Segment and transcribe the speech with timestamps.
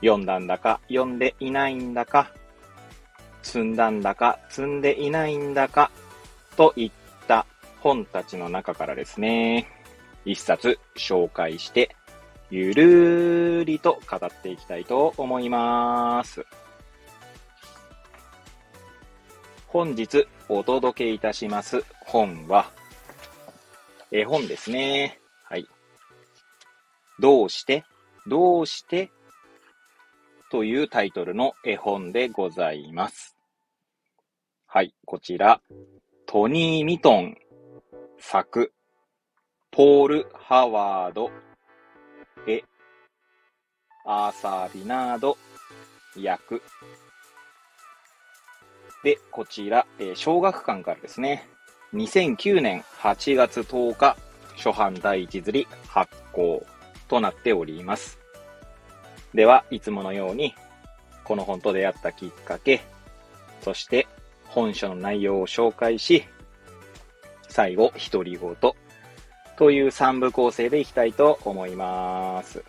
[0.00, 2.30] 読んだんだか、読んでいないんだか、
[3.42, 5.90] 積んだんだか、積んでいないんだか、
[6.56, 6.90] といっ
[7.26, 7.46] た
[7.80, 9.68] 本たちの中からですね、
[10.24, 11.94] 一冊紹介して、
[12.50, 16.44] ゆるーりと語っていきたいと思います。
[19.68, 22.70] 本日お届けいたします本は、
[24.10, 25.20] 絵本ですね。
[25.44, 25.66] はい。
[27.20, 27.84] どうして
[28.26, 29.12] どうして
[30.50, 33.36] というタイトルの絵本でございます。
[34.66, 35.60] はい、こちら、
[36.26, 37.36] トニー・ミトン
[38.18, 38.72] 作、
[39.70, 41.30] ポール・ハワード、
[42.48, 42.64] 絵、
[44.04, 45.38] アーサー・ビナード、
[46.16, 46.60] 役。
[49.04, 51.48] で、こちら、えー、小学館からですね、
[51.94, 54.16] 2009年8月10日、
[54.56, 56.66] 初版第一釣り発行
[57.08, 58.19] となっております。
[59.34, 60.54] では、いつものように、
[61.24, 62.82] この本と出会ったきっかけ、
[63.62, 64.08] そして
[64.46, 66.24] 本書の内容を紹介し、
[67.48, 68.56] 最後、独り言
[69.56, 72.64] という3部構成でいきたいと思います。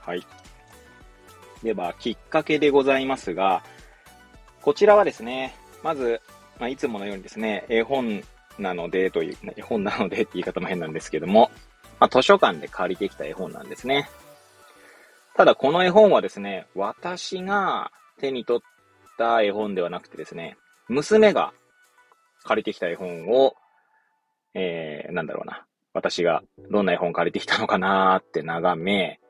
[0.00, 0.26] はい。
[1.62, 3.62] では、きっかけでございますが、
[4.60, 6.20] こちらはですね、まず、
[6.60, 8.22] まあ、いつものようにですね、絵本
[8.58, 11.50] なのでという、絵本なのでって言い方も変なんですけども、
[11.98, 14.08] まあ、図書館で借りてきた絵本なんですね。
[15.34, 18.62] ただこの絵本はですね、私が手に取っ
[19.16, 20.56] た絵本ではなくてですね、
[20.88, 21.52] 娘が
[22.44, 23.54] 借りてきた絵本を、
[24.54, 25.64] えー、なんだろうな。
[25.94, 29.20] 私がどんな絵本借りてきたのかなーって眺め、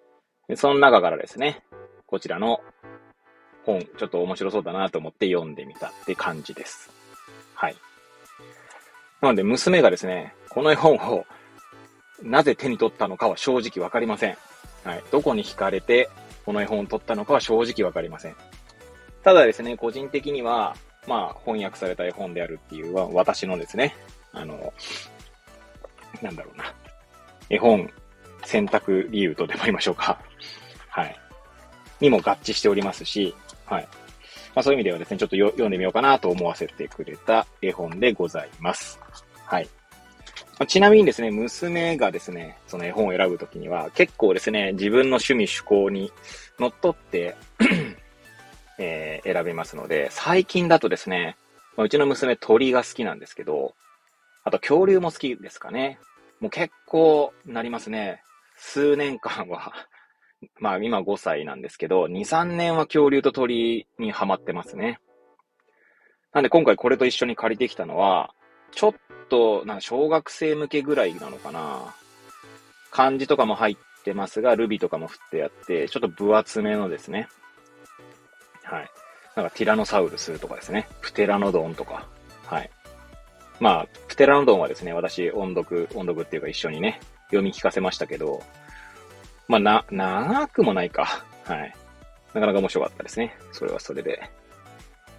[0.56, 1.62] その中からですね、
[2.06, 2.60] こちらの
[3.64, 6.90] 本、ちょっと面白そうだなと思って読んでみたって感じです。
[7.54, 7.76] はい。
[9.20, 11.24] なので、娘がですね、この絵本を
[12.22, 14.36] なぜ手に取ったのかは正直わかりません。
[14.84, 15.04] はい。
[15.10, 16.08] どこに惹かれて、
[16.44, 18.36] この絵本を取ったのかは正直わかりません。
[19.22, 20.76] ただですね、個人的には、
[21.06, 23.96] まあ、翻訳された絵本であるっていうのは、私のですね、
[24.32, 24.72] あの、
[26.20, 26.72] なんだろうな。
[27.48, 27.90] 絵本
[28.44, 30.20] 選択理由とでも言いましょうか。
[30.88, 31.16] はい。
[32.00, 33.34] にも合致しておりますし、
[33.66, 33.88] はい。
[34.54, 39.00] まあそういう意味ではですね、ちょっと読んでみようかなと思わせてくれた絵本でございます。
[39.46, 39.68] はい。
[40.66, 46.12] ちなみにですね、娘がですね、その絵本を選ぶときには、結構ですね、自分の趣味趣向に
[46.58, 47.36] のっとって
[48.78, 51.36] えー、選べますので、最近だとですね、
[51.76, 53.74] まあ、うちの娘鳥が好きなんですけど、
[54.44, 55.98] あと恐竜も好きですかね。
[56.40, 58.22] もう結構なりますね。
[58.56, 59.72] 数年間は
[60.58, 65.00] まあ今5歳なんですけど、2、3年は恐竜と鳥にハマってますね。
[66.32, 68.34] なんで今回これと一緒に借りてきたのは、
[68.74, 68.94] ちょっ
[69.28, 71.94] と、なんか小学生向けぐらいなのかな。
[72.90, 77.28] 漢字とかも入ってますが、ルビとかも振ってあって、ちょっと分厚めのですね。
[78.62, 78.90] はい。
[79.34, 80.88] なんかティラノサウルスとかですね。
[81.00, 82.06] プテラノドンとか。
[82.46, 82.70] はい。
[83.60, 88.42] まあ、プテラノドンはですね、私、音読、音読っていうか一緒にね、読み聞かせましたけど、
[89.48, 91.24] まあ、な、長くもないか。
[91.44, 91.74] はい。
[92.34, 93.36] なかなか面白かったですね。
[93.52, 94.30] それはそれで。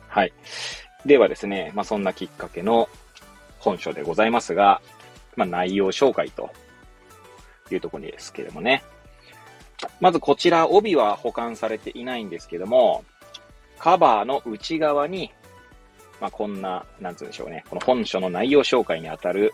[0.07, 0.33] はい。
[1.05, 2.87] ではですね、まあ、そんなきっかけの
[3.63, 4.81] 本書でございますが、
[5.35, 6.51] まあ、内容紹介と
[7.71, 8.83] いうところですけれどもね。
[9.99, 13.03] まずこちら、帯は保管されていないんですけども、
[13.79, 15.31] カバーの内側に、
[16.21, 17.63] まあ、こんな、なんつうんでしょうね。
[17.69, 19.53] この本書の内容紹介にあたる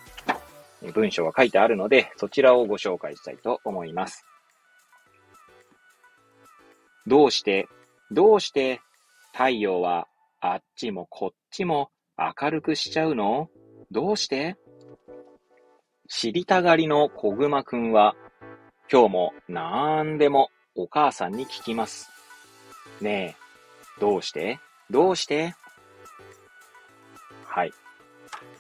[0.94, 4.26] 文章が書いてあるので、そちらをご紹介したいと思います。
[7.08, 7.68] どうして、
[8.12, 8.82] どうして
[9.34, 10.08] 太陽は
[10.42, 13.50] あっちもこっちも明るくしちゃうの？
[13.92, 14.56] どうして？
[16.08, 18.16] 知りたがりの小熊くんは、
[18.92, 22.12] 今日もなんでもお母さんに聞きます。
[23.02, 24.60] ねえ、どうして？
[24.92, 25.56] どうして？
[27.46, 27.74] はい。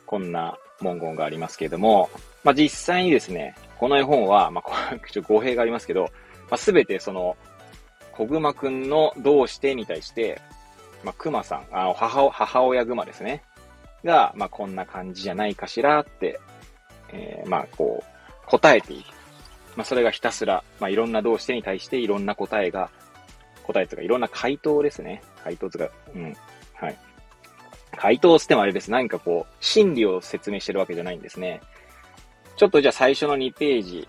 [0.07, 2.09] こんな文言がありますけれども、
[2.43, 6.09] まあ、実際にですね、この絵本は、まあ、 ちょ語弊がありますけど、
[6.49, 7.37] まあ、べてその、
[8.13, 10.41] 小熊くんのどうしてに対して、
[11.03, 13.43] まあ、熊さん、あの母、母親熊ですね。
[14.03, 16.39] が、まあ、こんな感じじゃないかしらって、
[17.11, 19.07] えー、まあ、こう、答えていく。
[19.75, 22.89] まあ、それがひたすら、まあ、いろんな動詞に対していろんな答えが
[23.63, 25.21] 答えとか、いろんな回答ですね。
[25.43, 26.35] 回答とか、うん。
[26.73, 26.97] はい。
[27.95, 28.91] 回答つってもあれです。
[28.91, 31.61] 何かこう、心理を説明してるわけじゃないんですね。
[32.55, 34.07] ちょっとじゃあ最初の2ページ、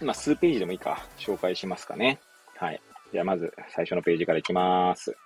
[0.00, 2.20] まあ数ページでもいいか、紹介しますかね。
[2.56, 2.80] はい。
[3.12, 5.16] じゃあまず最初のページからいきます。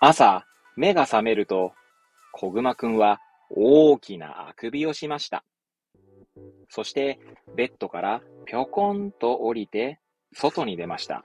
[0.00, 0.46] 朝、
[0.76, 1.72] 目が覚めると、
[2.32, 5.44] 小熊くんは大きなあくびをしました。
[6.68, 7.18] そして、
[7.54, 10.00] ベッドからぴょこんと降りて、
[10.34, 11.24] 外に出ました。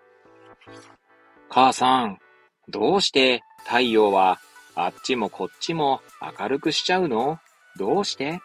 [1.49, 2.19] 母さん、
[2.67, 4.39] どうして太陽は
[4.75, 6.01] あっちもこっちも
[6.39, 7.39] 明るくしちゃうの？
[7.77, 8.39] どうして？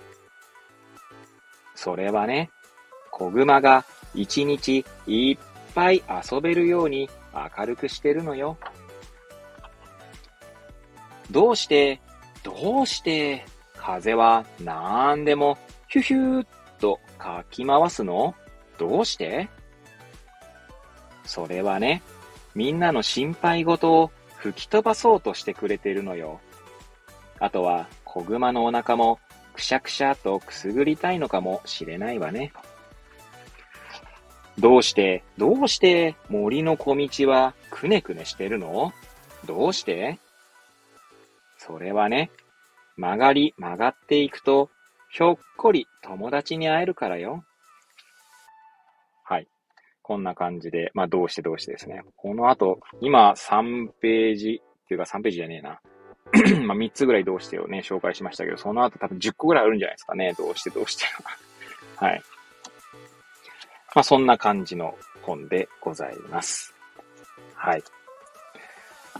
[1.75, 2.51] それはね、
[3.11, 3.85] 子熊が
[4.15, 5.39] 一日いっ
[5.75, 6.03] ぱい
[6.33, 7.11] 遊べるように
[7.59, 8.57] 明るくしてるのよ。
[11.31, 12.01] どうして、
[12.43, 13.45] どうして、
[13.77, 16.47] 風はなんでもヒュヒューっ
[16.81, 18.35] とかき回すの？
[18.79, 19.49] どうして？
[21.25, 22.03] それはね、
[22.55, 26.41] みんなの心配事を吹き飛ばそうとしてくれてるのよ。
[27.41, 29.19] あとは、子熊のお腹も
[29.55, 32.53] くしゃくしゃとくすぐりたいのかもしれないわね。
[34.59, 36.15] どうして、どうして？
[36.29, 38.93] 森の小道はくねくねしてるの？
[39.47, 40.19] どうして？
[41.67, 42.31] それはね、
[42.97, 44.71] 曲がり曲がっていくと、
[45.11, 47.45] ひょっこり友達に会えるからよ。
[49.25, 49.49] はい。
[50.03, 52.03] こんな感じで、まあ、どうしてどうしてですね。
[52.17, 55.81] この後、今3ページ、っていうか3ページじゃねえな。
[56.67, 60.35] まあ、3つぐらいどうしてをね、紹介しましたけど、その後多分10個ぐらいあるんじゃないですかね。
[60.37, 61.07] どうしてどうして
[61.97, 62.23] はい。
[63.95, 66.75] まあ、そんな感じの本でございます。
[67.55, 67.83] はい。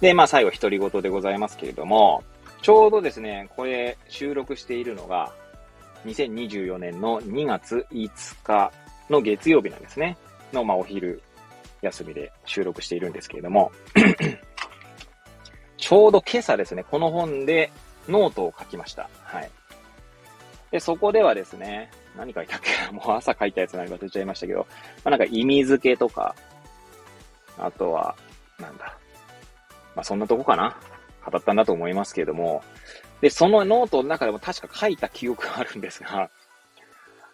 [0.01, 2.23] で、まあ、最後、独り言でございますけれども、
[2.63, 5.33] ちょうどですね、これ収録しているのが、
[6.07, 8.11] 2024年の2月5
[8.43, 8.73] 日
[9.09, 10.17] の月曜日なんですね。
[10.53, 11.23] の、まあ、お昼
[11.83, 13.73] 休みで収録しているんですけれども、
[15.77, 17.71] ちょうど今朝ですね、この本で
[18.09, 19.09] ノートを書きました。
[19.23, 19.51] はい。
[20.71, 22.71] で、そこではですね、何書いたっけ？
[22.93, 24.67] もう朝書いたやつ何か忘れちゃいましたけど、ま
[25.07, 26.35] あ、なんか意味付けとか、
[27.59, 28.15] あとは、
[28.59, 28.97] なんだ。
[29.95, 30.77] まあ、そんなとこかな
[31.25, 32.63] 語ったんだと思いますけれども、
[33.21, 36.31] で、そのノートの中でも確か書いた記憶があるんですが、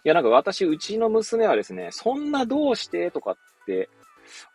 [0.05, 3.37] いや、なんか私、うちの娘はですね、そんなどうしてとかっ
[3.67, 3.91] て、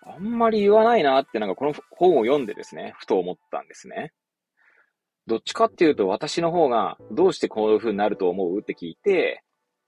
[0.04, 4.14] あんまり言わないなって、なんかこの本を読んでですね、ふと思ったんですね。
[5.28, 9.44] どっちかっていうと、私の方が、どうしてこういう風になると思うって聞いて、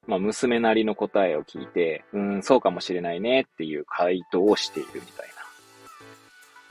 [0.07, 5.36] まあ、娘なりの答えを聞いて、うん、そうかもしれないねっていう回答をしているみたいな。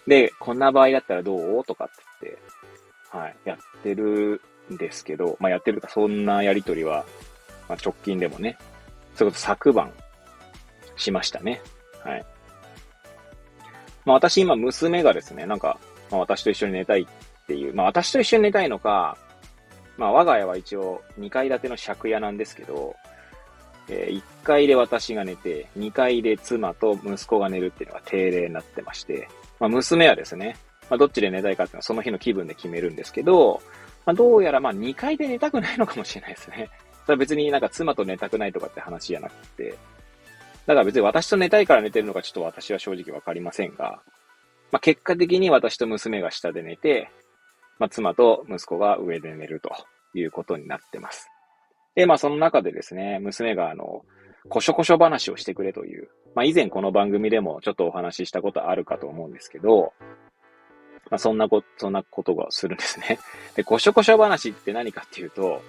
[0.07, 1.65] で、こんな場合だったらどう？
[1.65, 4.41] とかって言って、はい、やってる
[4.73, 7.05] んですけど、まあ、やってるか、そんなやりとりは、
[7.69, 8.59] まあ、直近でもね、
[9.15, 9.93] それこそ昨晩
[10.97, 11.61] しましたね。
[12.05, 12.25] はい。
[14.05, 15.79] まあ私今娘がですね、なんか、
[16.11, 19.17] まあ私と一緒に寝たいっていう、まあ私と一緒に寝たいのか、
[19.97, 22.95] まあ我が家は一応2階建ての借家なんですけど、
[23.89, 29.29] えー、1階で私が寝て、2階で妻と息子が寝るっていうのが定例になってまして、
[29.61, 30.57] まあ娘はですね、
[30.91, 33.63] まあどっちで寝たいかっていうのはその日の気分で決めるんですけど、
[34.05, 36.71] まあどうやらまあ2階で寝たくないのかもしれないですね。
[37.07, 39.75] それ別になんか妻と寝たくないとかって話じゃなくて、
[40.67, 44.03] だから別に私と寝たいから寝てるのかちょっと私は正直わかりませんが、
[44.73, 47.11] まあ結果的に私と娘が下で寝て、
[47.79, 49.71] まあ妻と息子が上で寝ると
[50.15, 51.29] いうことになってます。
[51.95, 54.05] で、まあその中でですね、娘があの、
[54.49, 59.95] こしょこしょ話をしてくれという、まあ以前この番組でもちょっとお話ししたことあるかと思うんですけど、
[61.11, 63.19] まあそんなこ、そんなことがするんですね。
[63.57, 65.63] で、こしょこしょ話って何かっていうと、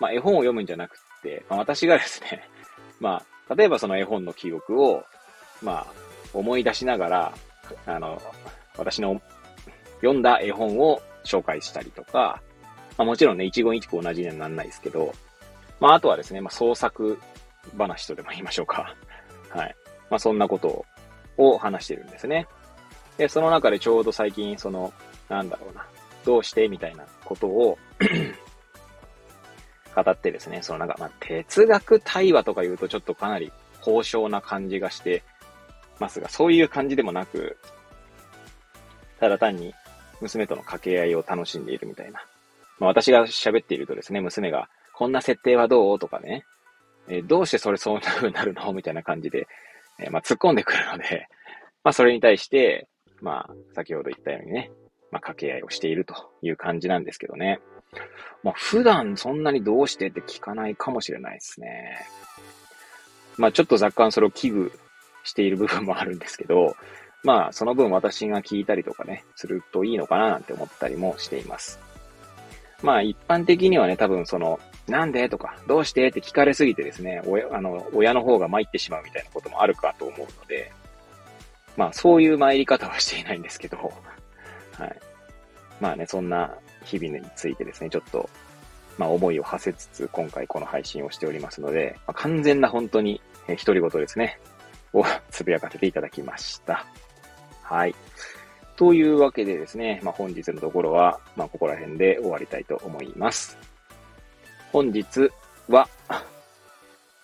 [0.00, 2.48] まあ、絵本を読むんじゃなくて、まあ、私がですね、
[3.00, 5.04] まあ、例えばその絵本の記憶を、
[5.62, 5.86] まあ、
[6.32, 7.34] 思い出しながら、
[7.84, 8.20] あの、
[8.78, 9.20] 私の
[9.96, 12.40] 読んだ絵本を紹介したりとか、
[12.96, 15.12] まあ、もちろんね、一言一句同じにはなんないですけど、
[15.80, 17.20] まあ、あとはですね、まあ、創作
[17.76, 18.96] 話とでも言いましょうか。
[19.50, 19.76] はい。
[20.10, 20.84] まあ、そんなこと
[21.36, 22.46] を話してるんですね。
[23.16, 24.92] で、その中でちょうど最近、その、
[25.28, 25.86] なんだろうな、
[26.24, 27.78] どうしてみたいなことを
[29.94, 35.22] 語ってですね、そのなんか、まあ、哲学対話とか言うとちょっとかなり高尚な感じがして
[36.00, 37.56] ますが、そういう感じでもなく、
[39.20, 39.72] ただ単に
[40.20, 42.24] 娘との掛け合いを楽しんでいるみたいな。
[42.80, 45.98] まあ、私が喋っているとですね、娘が、こんな設定はどう？
[45.98, 46.44] とかね、
[47.08, 48.72] えー、どうしてそれそんな風になるの？
[48.72, 49.46] みたいな感じで、
[49.98, 51.28] えー、まあ、突っ込んでくるので、
[51.84, 52.88] まあ、それに対して、
[53.20, 54.70] まあ、先ほど言ったようにね、
[55.10, 57.60] まあ、掛け合いをしているという感じなんですけどね。
[58.42, 61.98] まあ、普段そんなにどうしてって聞かないかもしれないですね。
[63.36, 64.72] まあ、ちょっと若干それを危惧
[65.22, 66.76] している部分もあるんですけど、
[67.22, 71.80] まあ、その分私が聞いたりとかね、するといいのかななんて思ったりもしています。
[72.82, 75.28] まあ、一般的にはね、多分その、なんで？
[75.28, 76.08] とか、どうして？
[76.08, 80.70] って聞かれすぎてですね、親、あの、親の方が参ってしまうみたいなこともあるかと思うので、
[81.76, 83.76] まあ、そういう参り方はしていないんですけど、
[84.78, 85.00] はい。
[85.80, 88.28] まあね、そんな日々についてですね、ちょっと、
[88.96, 94.38] まあ思いを馳せつつ、今回この配信をしておりますので、まあ、完全な本当に、え独り言ですね、
[94.92, 96.86] を つぶやかせていただきました。
[97.62, 97.94] はい。
[98.76, 103.56] というわけでですね、まあ、本日のところは、まあ、ここら辺で終わりたいと思います。
[104.74, 105.30] 本日
[105.68, 105.88] は、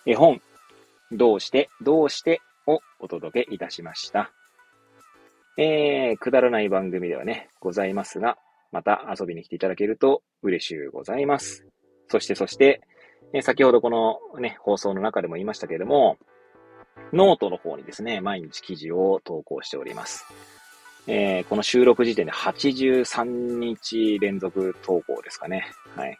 [0.05, 0.41] 絵本、
[1.11, 4.31] どうして、どうしてをお届けいたしました。
[5.57, 8.37] えー、くだらない番組ではね、ございますが、
[8.71, 11.67] また遊びに来ていただけると嬉しゅうございます。
[12.07, 12.79] そして、そして、
[13.33, 16.17] え先ほどこのね、放送の中でも言いましたけれども、
[17.11, 20.25] ノートの方にですね、毎日記事を投稿しております。
[21.05, 25.65] えー、この収録時点で83日連続投稿ですかね。
[25.97, 26.17] はい。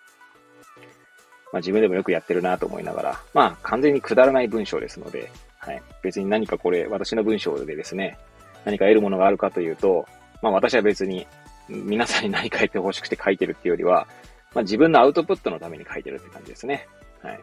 [1.52, 5.82] まあ自分でもよくやってるなと思いながら、まあ完全にくだらない文章ですので、はい。
[6.02, 8.18] 別に何かこれ、私の文章でですね、
[8.66, 10.08] 何か得るものがあるかというと、
[10.42, 11.28] まあ私は別に
[11.70, 14.08] 皆さんに何か言ってほしくて書いてるっていうよりは、
[14.54, 16.88] まあ自分のアウトプットのために書いてるって感じですね。
[17.22, 17.40] はい。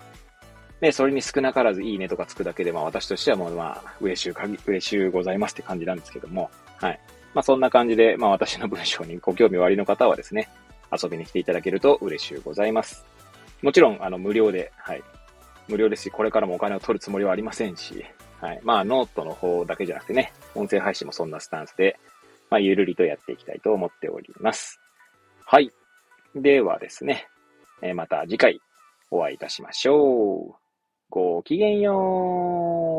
[0.80, 7.00] で、それに少なからずいいねとかつくだけで、まあ私としてはもうまあ、嬉しゅうかぎ、嬉しゅうございますって感じなんですけども、はい。
[7.34, 10.48] まあそんな感じで、まあ私の文章にご興味おありの方はですね、
[10.90, 13.04] 遊びに来ていただけると嬉しゅうございます。
[13.62, 15.02] もちろん、あの、無料で、はい。
[15.68, 18.04] 無料ですし、これからもお金を取るつもりはありませんし、
[18.40, 18.60] はい。
[18.62, 21.98] まあ、ノートの方だけじゃなくてね、音声配信もそんなスタンスで、
[22.50, 24.80] まあ、ゆるりとやっていきたいと思っております。
[25.44, 25.72] はい。
[26.34, 27.26] ではですね、
[27.82, 28.60] え、また次回
[29.10, 30.54] お会いいたしましょう。
[31.10, 32.97] ごきげんよう。